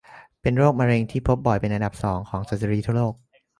[0.41, 3.13] เป็นโรคมะเร็งที่พบบ่อยเป็นอันดับ สอง ของสตรีทั่วโลก